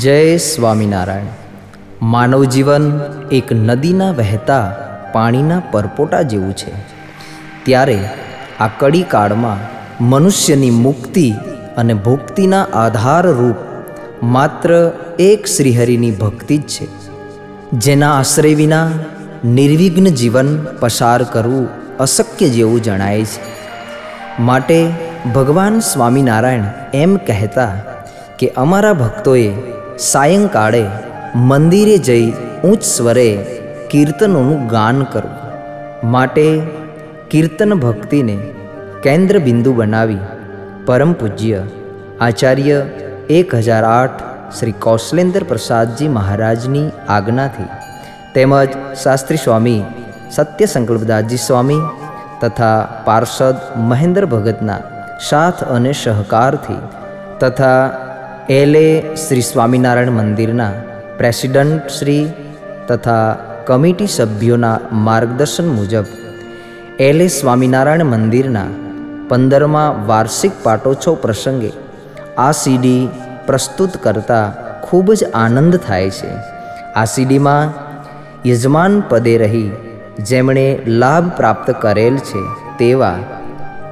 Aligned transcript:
જય 0.00 0.36
સ્વામિનારાયણ. 0.36 1.24
માનવ 2.02 2.44
જીવન 2.44 3.00
એક 3.32 3.52
નદીના 3.52 4.10
વહેતા 4.10 4.72
પાણીના 5.12 5.62
પરપોટા 5.70 6.22
જેવું 6.22 6.52
છે. 6.52 6.72
ત્યારે 7.64 8.08
આ 8.60 8.68
કડી 8.78 9.02
કાળમાં 9.02 9.56
મનુષ્યની 10.04 10.70
મુક્તિ 10.70 11.32
અને 11.76 11.94
ભુક્તિના 11.94 12.66
આધારરૂપ 12.74 13.56
માત્ર 14.22 14.92
એક 15.18 15.46
શ્રીહરિની 15.46 16.10
ભક્તિ 16.10 16.58
જ 16.58 16.62
છે. 16.62 16.86
જેના 17.72 18.18
આશ્રય 18.18 18.54
વિના 18.54 18.90
નિર્વિઘ્ન 19.44 20.04
જીવન 20.04 20.66
પસાર 20.80 21.22
કરવું 21.22 21.68
અશક્ય 21.98 22.48
જેવું 22.48 22.82
જણાય 22.82 23.24
છે. 23.24 23.40
માટે 24.42 24.90
ભગવાન 25.34 25.80
સ્વામિનારાયણ 25.80 26.64
એમ 26.94 27.16
કહેતા 27.16 27.72
કે 28.44 28.52
અમારા 28.56 28.92
ભક્તોએ 28.92 29.54
સાયંકાળે 29.98 30.90
મંદિરે 31.34 31.98
જઈ 31.98 32.32
ઊંચ 32.64 32.82
સ્વરે 32.82 33.46
કીર્તનોનું 33.90 34.66
ગાન 34.66 35.02
કરવું. 35.04 35.40
માટે 36.10 36.62
કીર્તન 37.30 37.74
ભક્તિને 37.74 38.36
કેન્દ્ર 39.02 39.38
બિંદુ 39.38 39.72
બનાવી 39.72 40.18
પરમ 40.86 41.12
પૂજ્ય 41.12 41.62
આચાર્ય 42.20 42.86
એક 43.30 43.54
હજાર 43.54 43.84
આઠ 43.84 44.22
શ્રી 44.58 44.72
કૌશલેન્દ્ર 44.72 45.44
પ્રસાદજી 45.44 46.08
મહારાજની 46.08 46.90
આજ્ઞાથી 47.08 47.70
તેમજ 48.34 48.68
શાસ્ત્રી 49.02 49.36
સ્વામી 49.36 49.84
સત્ય 50.30 50.66
સંકલ્પદાસજી 50.66 51.36
સ્વામી 51.36 51.80
તથા 52.42 53.02
પાર્ષદ 53.04 53.56
મહેન્દ્ર 53.76 54.26
ભગતના 54.26 54.78
સાથ 55.30 55.64
અને 55.64 55.92
સહકારથી 55.92 56.80
તથા 57.40 58.03
એલે 58.48 59.16
શ્રી 59.16 59.40
સ્વામિનારાયણ 59.40 60.10
મંદિરના 60.10 60.70
પ્રેસિડન્ટ 61.18 61.88
શ્રી 61.88 62.32
તથા 62.88 63.36
કમિટી 63.64 64.06
સભ્યોના 64.06 64.80
માર્ગદર્શન 64.92 65.68
મુજબ 65.68 66.04
એલે 66.98 67.28
સ્વામિનારાયણ 67.28 68.04
મંદિરના 68.04 68.64
પંદરમા 69.28 70.04
વાર્ષિક 70.06 70.52
પાટોત્સવ 70.62 71.14
પ્રસંગે 71.14 71.72
આ 72.38 72.52
સીડી 72.52 73.08
પ્રસ્તુત 73.46 73.96
કરતા 73.96 74.52
ખૂબ 74.82 75.12
જ 75.12 75.24
આનંદ 75.34 75.76
થાય 75.76 76.10
છે. 76.10 76.28
આ 76.94 77.04
સીડીમાં 77.04 77.72
યજમાન 78.48 79.02
પદે 79.08 79.38
રહી 79.38 79.72
જેમણે 80.18 80.78
લાભ 80.86 81.28
પ્રાપ્ત 81.36 81.70
કરેલ 81.70 82.16
છે 82.16 82.42
તેવા 82.78 83.18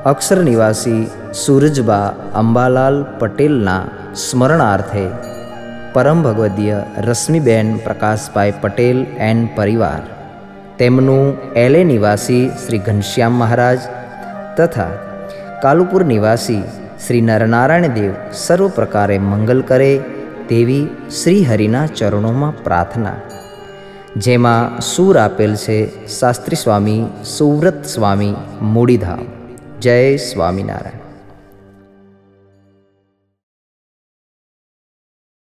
અક્ષર 0.04 0.42
નિવાસી 0.42 1.10
સૂરજબા 1.34 2.12
અંબાલાલ 2.34 3.04
પટેલના 3.18 3.84
સ્મરણાર્થે 4.16 5.08
પરમ 5.92 6.22
ભગવદીય 6.22 6.82
રશ્મિબેન 6.98 7.76
પ્રકાશભાઈ 7.76 8.52
પટેલ 8.60 9.06
એન્ડ 9.18 9.48
પરિવાર, 9.56 10.02
તેમનું 10.78 11.52
એલે 11.52 11.84
નિવાસી 11.84 12.50
શ્રી 12.66 12.78
ઘનશ્યામ 12.78 13.32
મહારાજ 13.32 13.78
તથા 14.56 14.90
કાલુપુર 15.62 16.04
નિવાસી 16.04 16.62
શ્રી 17.06 17.20
નરનારાયણ 17.20 17.86
દેવ 17.86 18.12
સર્વ 18.32 18.68
પ્રકારે 18.68 19.18
મંગલ 19.18 19.60
કરે 19.62 20.00
તેવી 20.48 20.88
શ્રી 21.22 21.44
હરિના 21.44 21.86
ચરણોમાં 21.86 22.64
પ્રાર્થના. 22.64 23.18
જેમાં 24.16 24.80
સૂર 24.80 25.18
આપેલ 25.18 25.56
છે 25.56 26.08
શાસ્ત્રી 26.08 26.56
સ્વામી 26.56 27.06
સુવ્રત 27.24 27.84
સ્વામી 27.84 28.34
મૂડીધામ. 28.62 29.26
જય 29.80 30.16
સ્વામિનારાયણ. 30.16 31.01